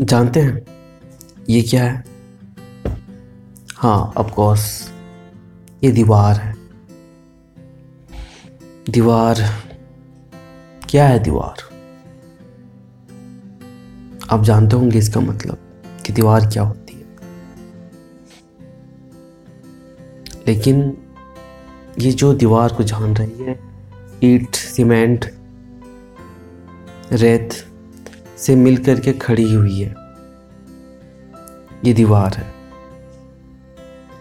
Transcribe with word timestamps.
जानते 0.00 0.40
हैं? 0.40 0.66
ये 1.48 1.62
क्या 1.62 1.84
है? 1.84 2.04
हाँ 3.76 4.12
ऑफ़ 4.16 4.32
कोर्स 4.32 4.92
ये 5.84 5.90
दीवार 5.90 6.36
है। 6.36 6.54
दीवार, 8.90 9.62
क्या 10.88 11.08
है 11.08 11.18
दीवार? 11.18 11.56
आप 14.30 14.42
जानते 14.42 14.76
होंगे 14.76 14.98
इसका 14.98 15.20
मतलब 15.20 15.58
कि 16.06 16.12
दीवार 16.12 16.46
क्या 16.46 16.62
होती 16.62 16.94
है। 16.94 17.16
लेकिन 20.46 20.98
ये 21.98 22.12
जो 22.12 22.34
दीवार 22.34 22.72
को 22.72 22.82
जान 22.82 23.16
रही 23.16 23.42
है, 23.42 23.60
ईट, 24.24 24.54
सीमेंट, 24.54 25.34
रेत 27.12 27.69
से 28.40 28.56
मिल 28.56 28.76
करके 28.76 29.12
खड़ी 29.12 29.54
हुई 29.54 29.80
है। 29.80 29.94
ये 31.84 31.92
दीवार 31.92 32.34
है। 32.34 32.52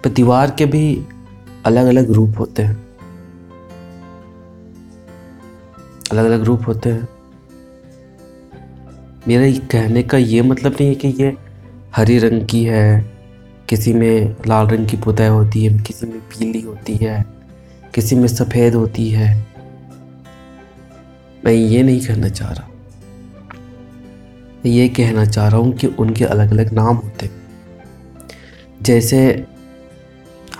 पर 0.04 0.10
दीवार 0.10 0.52
के 0.52 0.66
भी 0.66 1.06
अलग 1.66 1.86
अलग 1.86 2.12
रूप 2.12 2.36
होते 2.40 2.64
हैं। 2.64 2.90
अलग 6.12 6.26
अलग 6.26 6.44
रूप 6.44 6.62
होते 6.68 6.90
हैं। 6.90 7.08
मेरा 9.28 9.68
कहने 9.68 10.04
का 10.04 10.18
ये 10.18 10.42
मतलब 10.42 10.72
नहीं 10.72 10.88
है 10.88 10.96
कि 10.96 11.08
ये 11.08 11.38
हरी 11.96 12.20
रंग 12.20 12.48
की 12.48 12.64
है, 12.64 13.18
किसी 13.70 13.94
में 13.94 14.36
लाल 14.48 14.68
रंग 14.68 14.88
की 14.88 14.98
पुताई 14.98 15.28
होती 15.28 15.66
है, 15.66 15.80
किसी 15.80 16.06
में 16.06 16.20
पीली 16.20 16.62
होती 16.62 16.96
है, 16.96 17.26
किसी 17.94 18.16
में 18.16 18.28
सफ़ेद 18.28 18.76
होती 18.76 19.10
है। 19.10 19.48
मैं 21.46 21.54
ये 21.54 21.84
नहीं 21.84 22.02
कहना 22.02 22.30
चाह 22.30 22.52
रहा। 22.52 22.70
ये 24.66 24.90
कहना 24.90 25.26
चाह 25.26 25.48
रहा 25.48 25.58
हूँ 25.58 25.74
कि 25.74 25.88
उनके 25.88 26.26
अलग 26.26 26.52
अलग 26.52 26.74
नाम 26.74 26.96
होते। 26.96 27.30
जैसे 28.82 29.46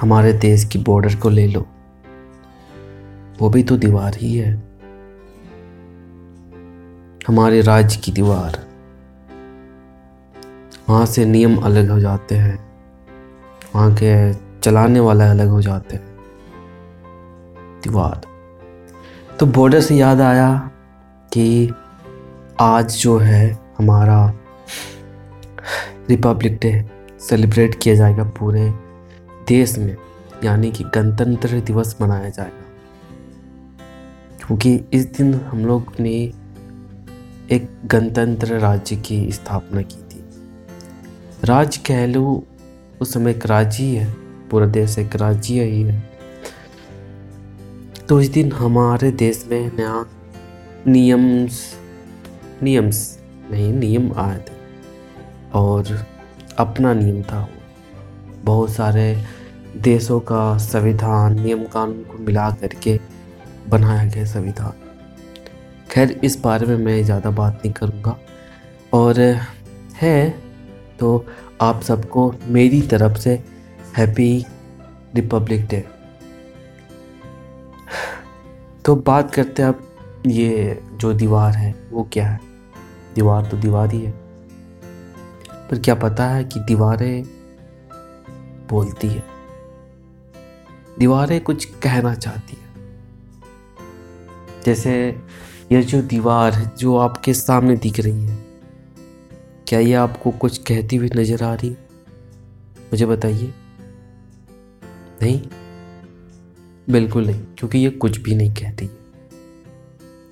हमारे 0.02 0.34
देश 0.34 0.66
की 0.66 0.80
बॉर्डर 0.80 1.16
को 1.16 1.30
ले 1.30 1.48
लो। 1.48 1.68
वो 3.40 3.50
भी 3.50 3.64
तो 3.64 3.78
दीवार 3.78 4.16
ही 4.16 4.38
है। 4.38 4.64
हमारे 7.28 7.62
राज्य 7.62 8.00
की 8.00 8.12
दीवार। 8.12 8.68
वहाँ 10.90 11.06
से 11.06 11.26
नियम 11.26 11.58
अलग 11.58 11.90
हो 11.90 12.00
जाते 12.00 12.36
हैं। 12.36 12.70
वहाँ 13.76 13.96
के 13.96 14.34
चलाने 14.34 15.00
वाला 15.00 15.32
अलग 15.32 15.48
हो 15.48 15.62
जाते 15.62 15.96
हैं। 15.96 16.18
दीवार। 17.84 18.22
तो 19.40 19.46
बॉर्डर 19.46 19.82
से 19.82 19.96
याद 19.96 20.22
आया 20.22 20.72
कि 21.34 21.74
आज 22.60 22.98
जो 22.98 23.18
है 23.18 23.69
हमारा 23.80 24.34
रिपब्लिक 26.10 26.58
डे 26.58 26.86
सेलिब्रेट 27.20 27.76
किया 27.82 27.96
जाएगा 27.96 28.24
पूरे 28.24 28.74
देश 29.48 29.78
में, 29.78 29.98
यानी 30.44 30.72
कि 30.72 30.84
गणतंत्र 30.84 31.60
दिवस 31.60 31.98
मनाया 32.02 32.30
जाएगा। 32.30 32.66
क्योंकि 34.48 34.82
इस 34.94 35.06
दिन 35.06 35.34
हम 35.34 35.66
लोग 35.66 35.94
ने 36.00 36.34
एक 37.52 37.70
गणतंत्र 37.86 38.60
राज्य 38.60 38.96
की 38.96 39.32
स्थापना 39.32 39.82
की 39.82 39.98
थी। 39.98 40.24
राज्य 41.44 41.82
कह 41.86 42.06
लो 42.06 42.48
उस 43.02 43.14
समय 43.14 43.32
एक 43.32 43.46
राज्य 43.46 43.84
ही 43.84 43.96
है, 43.96 44.14
पूरा 44.52 44.66
देश 44.66 45.00
एक 45.00 45.16
राज्य 45.16 45.64
ही 45.64 45.82
है। 45.82 46.10
तो 48.10 48.22
इस 48.22 48.28
दिन 48.28 48.52
हमारे 48.52 49.12
देश 49.12 49.46
में 49.52 49.72
नया 49.78 50.06
नियम्स 50.88 51.74
नियम्स 52.64 53.19
नहीं, 53.52 53.72
नियम 53.74 54.12
आए 54.18 54.38
थे 54.40 54.58
और 55.54 56.06
अपना 56.60 56.94
नियम 56.94 57.22
था 57.24 57.40
वो। 57.42 58.44
बहुत 58.44 58.72
सारे 58.72 59.24
देशों 59.78 60.20
का 60.22 60.58
संविधान, 60.58 61.40
नियम 61.42 61.64
कानून 61.66 62.04
को 62.04 62.18
मिला 62.18 62.50
करके 62.52 63.00
बनाया 63.70 64.04
गया 64.06 64.26
संविधान। 64.26 64.74
खैर, 65.92 66.20
इस 66.24 66.40
बारे 66.42 66.66
में 66.66 66.78
मैं 66.78 67.04
ज़्यादा 67.04 67.30
बात 67.32 67.54
नहीं 67.56 67.74
करूँगा। 67.74 68.18
और 68.94 69.20
है 69.96 70.30
तो 71.00 71.26
आप 71.62 71.82
सबको 71.82 72.34
मेरी 72.48 72.82
तरफ़ 72.82 73.18
से 73.18 73.34
हैप्पी 73.98 74.46
रिपब्लिक 75.16 75.66
डे। 75.68 75.86
तो 78.86 78.96
बात 78.98 79.34
करते 79.34 79.62
हैं 79.62 79.70
अब 79.70 80.24
ये 80.28 80.82
जो 80.94 81.14
दीवार 81.14 81.54
है, 81.54 81.74
वो 81.92 82.08
क्या 82.14 82.28
है? 82.28 82.40
दीवार 83.16 83.46
तो 83.46 83.58
दीवार 83.58 83.92
ही 83.92 84.02
है। 84.02 84.12
पर 85.70 85.80
क्या 85.80 85.96
पता 85.96 86.26
है 86.26 86.44
कि 86.44 86.60
दीवारें 86.60 87.24
बोलती 88.70 89.08
है। 89.08 89.24
दीवारें 91.00 91.42
कुछ 91.42 91.66
कहना 91.66 92.16
चाहती 92.16 92.58
है। 92.58 92.68
जैसे 94.66 95.22
ये 95.72 95.82
जो 95.82 96.02
दीवार 96.02 96.72
जो 96.78 96.98
आपके 96.98 97.34
सामने 97.34 97.76
दिख 97.76 98.00
रही 98.00 98.26
है, 98.26 98.38
क्या 99.68 99.80
ये 99.80 99.94
आपको 99.94 100.32
कुछ 100.32 100.58
कहती 100.58 100.96
हुई 100.96 101.10
नज़र 101.16 101.44
आ 101.44 101.54
रही 101.54 101.70
मुझे 102.92 103.06
बताइए। 103.06 103.54
नहीं। 105.22 105.42
बिल्कुल 106.90 107.26
नहीं, 107.28 107.42
क्योंकि 107.58 107.78
ये 107.78 107.90
कुछ 107.90 108.18
भी 108.18 108.36
नहीं 108.36 108.54
कहती। 108.54 108.90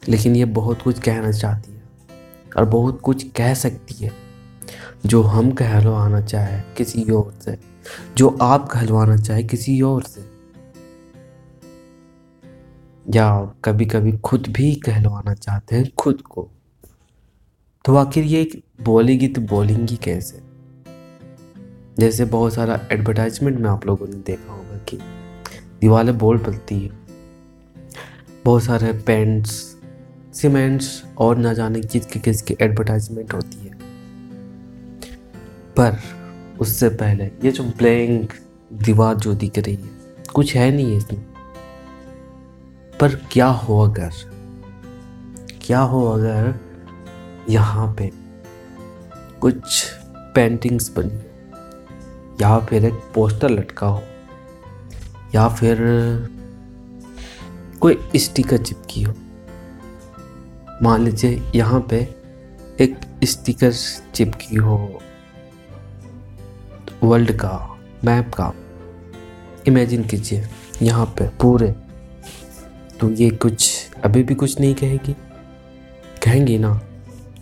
लेकिन 0.09 0.35
ये 0.35 0.45
बहुत 0.45 0.81
कुछ 0.81 0.99
कहना 0.99 1.31
चाहती 1.31 1.71
है। 1.71 1.76
और 2.57 2.65
बहुत 2.65 3.01
कुछ 3.01 3.31
कह 3.31 3.53
सकती 3.53 4.05
है, 4.05 4.11
जो 5.05 5.21
हम 5.21 5.51
कहलवाना 5.51 6.21
चाहे 6.21 6.61
किसी 6.77 7.03
और 7.03 7.33
से, 7.41 7.57
जो 8.17 8.37
आप 8.41 8.69
कहलवाना 8.69 9.17
चाहे 9.17 9.43
किसी 9.43 9.81
और 9.81 10.03
से। 10.03 10.37
या 13.09 13.53
कभी 13.65 13.85
कभी 13.85 14.11
खुद 14.11 14.45
भी 14.49 14.75
कहलवाना 14.75 15.33
चाहते 15.33 15.75
हैं 15.75 15.91
खुद 15.97 16.21
को। 16.21 16.51
तो 17.85 17.95
आखिर 17.95 18.23
ये 18.23 18.61
बोलेगी 18.81 19.27
तो 19.27 19.41
बोलेंगी 19.41 19.95
कैसे? 19.95 20.41
जैसे 21.99 22.25
बहुत 22.25 22.53
सारा 22.53 22.87
एडवर्टाइजमेंट 22.91 23.59
में 23.59 23.69
आप 23.69 23.85
लोगों 23.85 24.07
ने 24.07 24.17
देखा 24.17 24.53
होगा 24.53 24.77
कि 24.77 24.97
दीवारें 25.81 26.17
बोल 26.17 26.37
पड़ती 26.37 26.79
है। 26.79 26.91
बहुत 28.45 28.63
सारे 28.63 28.93
पेंट्स 28.93 29.76
सीमेंट्स 30.37 31.03
और 31.17 31.37
ना 31.37 31.53
जाने 31.53 31.81
चीज़ 31.83 32.07
की 32.07 32.19
किसकी 32.19 32.55
एडवर्टाइजमेंट 32.61 33.33
होती 33.33 33.57
है। 33.57 33.73
पर 35.77 35.97
उससे 36.59 36.89
पहले 36.89 37.25
ये 37.25 37.51
जो 37.51 37.63
ब्लैंक 37.63 38.33
दीवार 38.73 39.15
जो 39.15 39.33
दिख 39.33 39.57
रही 39.57 39.75
है, 39.75 39.89
कुछ 40.35 40.55
है 40.55 40.71
नहीं 40.71 40.91
है 40.91 40.97
इसमें। 40.97 41.25
पर 42.99 43.15
क्या 43.31 43.47
हो 43.47 43.79
अगर, 43.81 44.11
क्या 45.61 45.79
हो 45.79 46.05
अगर 46.07 46.53
यहाँ 47.49 47.93
पे 47.93 48.11
कुछ 49.41 49.91
पेंटिंग्स 50.35 50.91
बनी 50.97 51.19
या 52.41 52.57
फिर 52.59 52.85
एक 52.85 52.93
पोस्टर 53.15 53.49
लटका 53.49 53.87
हो, 53.87 54.03
या 55.35 55.47
फिर 55.49 55.77
कोई 57.81 57.99
स्टिकर 58.15 58.57
चिपकी 58.57 59.01
हो 59.03 59.13
मान 60.83 61.03
लीजिए 61.03 61.41
यहाँ 61.55 61.79
पे 61.89 61.97
एक 62.79 62.95
स्टिकर 63.23 63.71
चिपकी 64.15 64.55
हो, 64.55 64.77
वर्ल्ड 67.03 67.31
का, 67.31 67.79
मैप 68.05 68.33
का, 68.33 68.51
इमेजिन 69.67 70.03
कीजिए 70.03 70.47
यहाँ 70.81 71.05
पे 71.17 71.27
पूरे। 71.41 71.71
तो 72.99 73.09
ये 73.11 73.29
कुछ 73.31 73.89
अभी 74.05 74.23
भी 74.23 74.35
कुछ 74.35 74.59
नहीं 74.59 74.75
कहेगी। 74.75 75.13
कहेंगी 76.23 76.57
ना, 76.57 76.73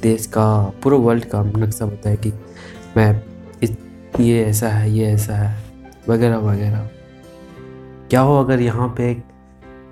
देश 0.01 0.25
का, 0.27 0.47
पूरा 0.83 0.97
वर्ल्ड 0.97 1.25
का 1.25 1.43
नक्शा 1.43 1.85
बताएगी 1.85 2.33
मैप 2.97 3.31
ये 4.19 4.43
ऐसा 4.45 4.67
है, 4.69 4.89
ये 4.91 5.05
ऐसा 5.05 5.35
है, 5.35 5.57
वगैरह 6.09 6.37
वगैरह। 6.39 6.89
क्या 8.09 8.21
हो 8.21 8.37
अगर 8.39 8.61
यहाँ 8.61 8.87
पे 8.97 9.09
एक 9.11 9.23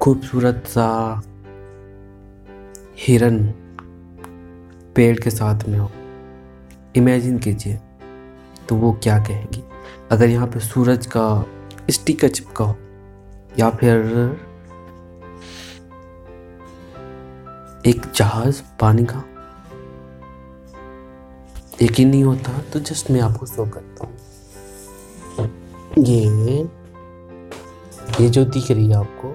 खूबसूरत 0.02 0.64
सा 0.68 0.88
हिरन 2.98 3.46
पेड़ 4.96 5.18
के 5.20 5.30
साथ 5.30 5.64
में 5.68 5.78
हो। 5.80 5.90
इमेजिन 6.96 7.38
कीजिए 7.40 7.80
तो 8.70 8.76
वो 8.76 8.92
क्या 9.04 9.18
कहेगी? 9.20 9.64
अगर 10.12 10.30
यहाँ 10.30 10.48
पे 10.48 10.60
सूरज 10.60 11.06
का 11.06 11.46
स्टिकर 11.90 12.30
चिपका 12.30 12.66
हो, 12.66 12.76
या 13.60 13.70
फिर 13.72 13.98
एक 17.86 18.02
जहाज़ 18.16 18.62
पानी 18.80 19.06
का 19.06 19.24
यकीन 21.82 22.10
नहीं 22.10 22.24
होता 22.24 22.58
तो 22.74 22.80
जस्ट 22.82 23.12
मैं 23.12 23.22
आपको 23.22 23.46
शो 23.46 23.66
करता 23.70 24.06
हूँ। 24.06 24.14
ये 26.00 26.20
ये 28.20 28.30
जो 28.30 28.44
दिख 28.46 28.70
रही 28.72 28.88
है 28.90 28.96
आपको, 28.96 29.32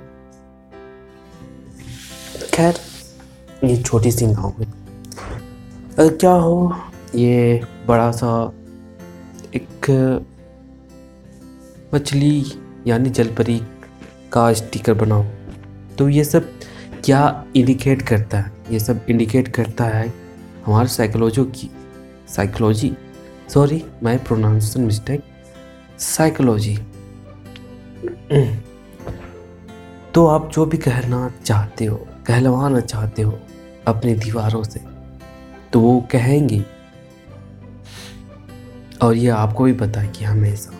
खैर 2.55 2.75
ये 3.65 3.77
छोटी 3.77 4.11
सी 4.13 4.27
नाव 4.27 4.55
है। 4.59 4.67
अगर 5.99 6.17
क्या 6.17 6.33
हो? 6.33 6.75
ये 7.15 7.61
बड़ा 7.87 8.11
सा 8.13 8.31
एक 9.55 9.91
मछली 11.95 12.45
यानी 12.87 13.11
जलपरी 13.11 13.61
का 14.33 14.53
स्टिकर 14.53 14.95
बनाओ 14.95 15.25
तो 15.99 16.09
ये 16.09 16.25
सब 16.25 16.51
क्या 17.05 17.45
इंडिकेट 17.57 18.03
करता 18.03 18.39
है? 18.39 18.53
ये 18.71 18.81
सब 18.81 19.07
इंडिकेट 19.11 19.49
करता 19.49 19.85
है 19.85 20.13
हमारे 20.67 20.89
साइकोलॉजी 20.89 21.45
की। 21.53 21.71
Psychology 22.29 22.93
sorry 23.55 23.83
my 24.03 24.17
pronunciation 24.19 24.81
mistake 24.81 25.25
psychology 25.99 26.77
तो 30.15 30.27
आप 30.27 30.51
जो 30.53 30.65
भी 30.67 30.79
कहना 30.79 31.31
चाहते 31.45 31.85
हो, 31.85 31.97
कहलवाना 32.27 32.81
चाहते 32.81 33.23
हो 33.23 33.39
अपनी 33.89 34.15
दीवारों 34.15 34.63
से। 34.63 34.81
तो 35.73 35.81
वो 35.81 36.01
कहेंगे, 36.13 36.65
और 39.03 39.17
ये 39.17 39.29
आपको 39.29 39.65
भी 39.65 39.73
पता 39.73 40.01
है 40.01 40.09
कि 40.09 40.25
हमेशा। 40.25 40.73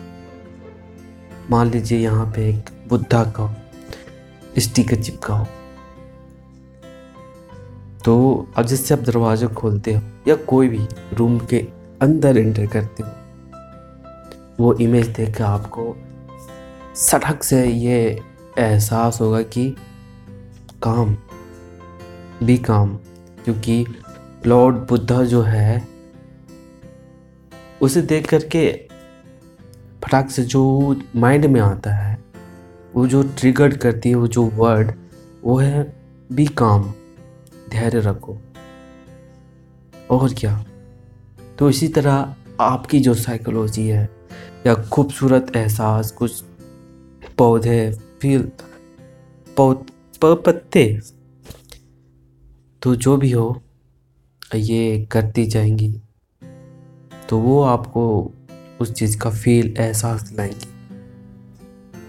मान 1.49 1.69
लीजिए 1.71 1.99
यहाँ 1.99 2.25
पे 2.25 2.49
एक 2.49 2.69
बुद्धा 2.89 3.23
का, 3.37 3.55
स्टिकर 4.57 4.95
चिपका 4.95 5.33
हो। 5.33 5.47
तो 8.05 8.47
अब 8.57 8.65
जैसे 8.65 8.93
आप 8.93 8.99
दरवाज़ा 9.01 9.47
खोलते 9.47 9.93
हो, 9.93 10.01
या 10.27 10.35
कोई 10.35 10.67
भी 10.67 10.87
रूम 11.13 11.39
के 11.39 11.57
अंदर 12.01 12.37
एंटर 12.37 12.65
करते 12.67 13.03
हो, 13.03 13.09
वो 14.59 14.73
इमेज 14.73 15.07
देख 15.07 15.35
कर 15.37 15.43
आपको 15.43 15.95
सड़क 16.97 17.43
से 17.43 17.65
ये 17.65 17.99
एहसास 18.59 19.19
होगा 19.21 19.41
कि 19.41 19.69
काम 20.83 21.15
भी 22.43 22.57
काम, 22.57 22.95
क्योंकि 23.43 23.85
लॉर्ड 24.45 24.75
बुद्धा 24.75 25.23
जो 25.23 25.41
है, 25.41 25.87
उसे 27.81 28.01
देख 28.01 28.29
करके 28.29 28.89
फटाक 30.03 30.29
से 30.29 30.43
जो 30.43 30.95
माइंड 31.15 31.45
में 31.45 31.61
आता 31.61 31.91
है, 31.91 32.23
वो 32.95 33.07
जो 33.07 33.23
ट्रिगर्ड 33.23 33.77
करती 33.77 34.09
है, 34.09 34.15
वो 34.15 34.27
जो 34.27 34.43
वर्ड 34.43 34.91
वो 35.43 35.57
है 35.57 35.93
बी 36.31 36.45
काम। 36.45 36.93
धैर्य 37.69 37.99
रखो। 37.99 38.37
और 40.09 40.33
क्या? 40.33 40.65
तो 41.59 41.69
इसी 41.69 41.87
तरह 41.87 42.35
आपकी 42.61 42.99
जो 42.99 43.13
साइकोलॉजी 43.13 43.87
है, 43.87 44.09
या 44.67 44.75
खूबसूरत 44.75 45.55
एहसास, 45.55 46.11
कुछ 46.11 46.43
पौधे 47.37 47.91
फील 48.21 48.51
पौ, 49.57 49.73
पत्ते 50.21 50.99
तो 52.81 52.95
जो 52.95 53.17
भी 53.17 53.31
हो, 53.31 53.61
ये 54.55 55.07
करती 55.11 55.45
जाएँगी। 55.45 56.01
तो 57.29 57.39
वो 57.39 57.63
आपको 57.63 58.33
उस 58.81 58.93
चीज़ 58.93 59.17
का 59.17 59.29
फील 59.29 59.75
एहसास 59.77 60.21
दिलाएँगी। 60.21 60.69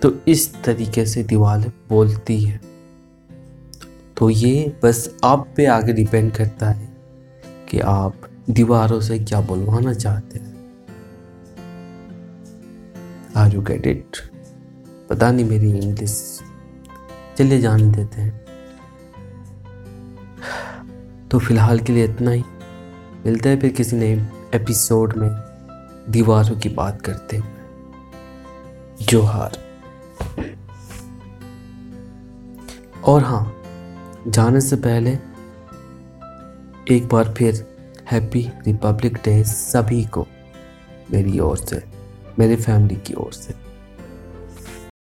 तो 0.03 0.15
इस 0.29 0.63
तरीके 0.63 1.07
से 1.07 1.23
दीवार 1.23 1.73
बोलती 1.89 2.41
है। 2.41 2.61
तो 4.17 4.31
ये 4.31 4.81
बस 4.83 5.17
आप 5.25 5.49
पे 5.57 5.67
आगे 5.67 5.93
डिपेंड 5.93 6.33
करता 6.33 6.71
है 6.71 6.97
कि 7.69 7.81
आप 7.81 8.15
दीवारों 8.51 9.01
से 9.01 9.19
क्या 9.19 9.41
बुलवाना 9.41 9.95
चाहते 9.95 10.39
हैं। 10.39 10.85
आर 13.37 13.55
यू 13.55 13.63
गेट 13.63 13.87
इट 13.87 14.17
पता 15.11 15.33
नहीं 15.33 15.47
मेरी 15.47 15.71
इंग्लिश 15.71 16.41
चलिए 17.39 17.59
जान 17.59 17.93
देते 17.93 18.21
हैं। 18.21 18.50
तो 21.31 21.39
फ़िलहाल 21.39 21.81
के 21.81 21.93
लिए 21.93 22.05
इतना 22.05 22.31
ही। 22.31 22.45
मिलते 23.27 23.49
हैं 23.49 23.61
फिर 23.61 23.73
किसी 23.73 23.97
नए 23.97 24.15
एपिसोड 24.55 25.17
में। 25.17 25.31
दीवारों 26.11 26.57
की 26.57 26.69
बात 26.69 27.03
करते 27.03 27.37
हुए 27.37 27.51
जोहार। 29.05 29.59
और 33.05 33.23
हाँ 33.23 33.63
जाने 34.29 34.61
से 34.61 34.77
पहले 34.77 35.11
एक 36.97 37.09
बार 37.13 37.35
फिर 37.39 37.77
हैप्पी 38.11 38.51
रिपब्लिक 38.67 39.17
डे 39.17 39.45
सभी 39.45 40.05
को, 40.05 40.27
मेरी 41.13 41.39
ओर 41.39 41.57
से, 41.57 41.85
मेरी 42.39 42.57
फैमिली 42.57 42.97
की 42.97 43.15
ओर 43.15 43.33
से। 43.33 43.70